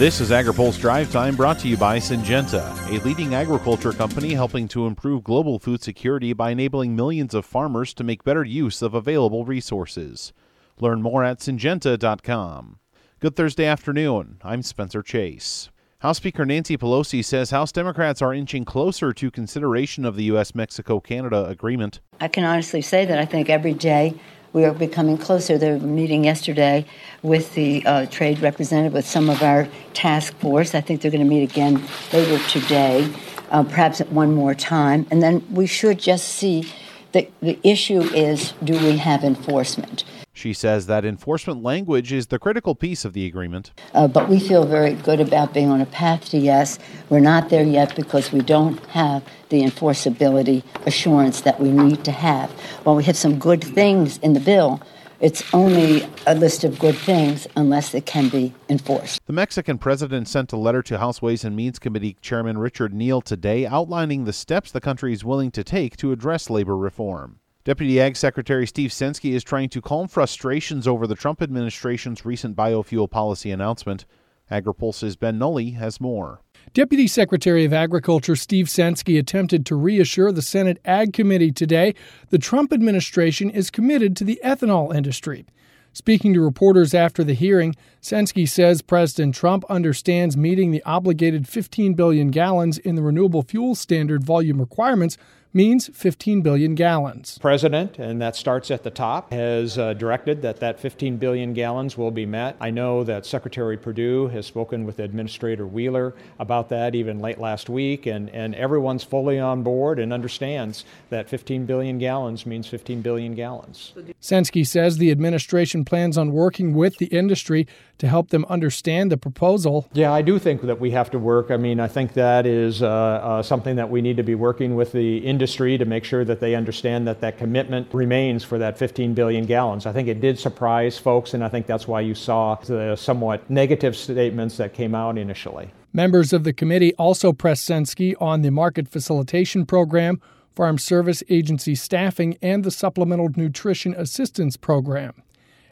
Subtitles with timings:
[0.00, 4.66] This is AgriPulse Drive Time brought to you by Syngenta, a leading agriculture company helping
[4.68, 8.94] to improve global food security by enabling millions of farmers to make better use of
[8.94, 10.32] available resources.
[10.78, 12.78] Learn more at syngenta.com.
[13.18, 14.38] Good Thursday afternoon.
[14.42, 15.68] I'm Spencer Chase.
[15.98, 20.54] House Speaker Nancy Pelosi says House Democrats are inching closer to consideration of the U.S.
[20.54, 22.00] Mexico Canada agreement.
[22.18, 24.18] I can honestly say that I think every day
[24.52, 25.58] we are becoming closer.
[25.58, 26.86] They were meeting yesterday
[27.22, 30.74] with the uh, trade representative, with some of our task force.
[30.74, 31.82] I think they're going to meet again
[32.12, 33.12] later today,
[33.50, 35.06] uh, perhaps at one more time.
[35.10, 36.70] And then we should just see
[37.12, 40.04] that the issue is do we have enforcement?
[40.32, 43.72] She says that enforcement language is the critical piece of the agreement.
[43.92, 46.78] Uh, but we feel very good about being on a path to yes.
[47.08, 52.12] We're not there yet because we don't have the enforceability assurance that we need to
[52.12, 52.50] have.
[52.84, 54.80] While we have some good things in the bill,
[55.20, 59.20] it's only a list of good things unless it can be enforced.
[59.26, 63.20] The Mexican president sent a letter to House Ways and Means Committee Chairman Richard Neal
[63.20, 67.39] today outlining the steps the country is willing to take to address labor reform.
[67.62, 72.56] Deputy Ag Secretary Steve Censky is trying to calm frustrations over the Trump administration's recent
[72.56, 74.06] biofuel policy announcement.
[74.50, 76.40] AgriPulse's Ben Nuelle has more.
[76.72, 81.94] Deputy Secretary of Agriculture Steve Censky attempted to reassure the Senate Ag Committee today
[82.30, 85.44] the Trump administration is committed to the ethanol industry.
[85.92, 91.92] Speaking to reporters after the hearing, Censky says President Trump understands meeting the obligated 15
[91.92, 95.18] billion gallons in the renewable fuel standard volume requirements
[95.52, 97.38] means 15 billion gallons.
[97.38, 101.98] President, and that starts at the top, has uh, directed that that 15 billion gallons
[101.98, 102.56] will be met.
[102.60, 107.68] I know that Secretary Perdue has spoken with Administrator Wheeler about that even late last
[107.68, 113.02] week, and, and everyone's fully on board and understands that 15 billion gallons means 15
[113.02, 113.92] billion gallons.
[114.22, 117.66] Censky says the administration plans on working with the industry
[117.98, 119.88] to help them understand the proposal.
[119.92, 121.50] Yeah, I do think that we have to work.
[121.50, 124.74] I mean, I think that is uh, uh, something that we need to be working
[124.74, 128.78] with the industry to make sure that they understand that that commitment remains for that
[128.78, 129.86] 15 billion gallons.
[129.86, 133.48] I think it did surprise folks, and I think that's why you saw the somewhat
[133.50, 135.70] negative statements that came out initially.
[135.92, 140.20] Members of the committee also pressed Censky on the market facilitation program,
[140.54, 145.22] Farm Service Agency staffing, and the Supplemental Nutrition Assistance Program.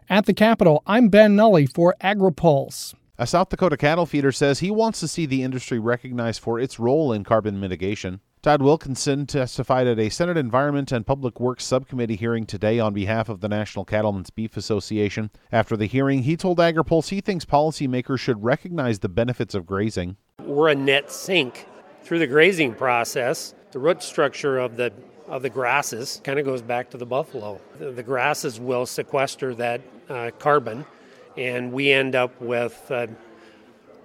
[0.08, 2.94] At the Capitol, I'm Ben Nuelle for AgriPulse.
[3.18, 6.78] A South Dakota cattle feeder says he wants to see the industry recognized for its
[6.78, 8.20] role in carbon mitigation.
[8.40, 13.28] Todd Wilkinson testified at a Senate Environment and Public Works Subcommittee hearing today on behalf
[13.28, 15.30] of the National Cattlemen's Beef Association.
[15.50, 20.18] After the hearing, he told AgriPulse he thinks policymakers should recognize the benefits of grazing.
[20.44, 21.66] We're a net sink
[22.04, 23.54] through the grazing process.
[23.72, 24.92] The root structure of the
[25.26, 27.60] of the grasses kind of goes back to the buffalo.
[27.78, 30.86] The, the grasses will sequester that uh, carbon,
[31.36, 33.08] and we end up with uh,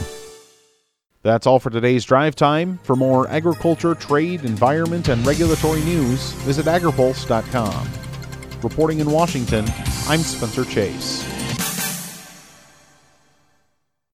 [1.23, 2.79] That's all for today's drive time.
[2.83, 7.89] For more agriculture, trade, environment, and regulatory news, visit agripulse.com.
[8.63, 9.65] Reporting in Washington,
[10.09, 11.36] I'm Spencer Chase.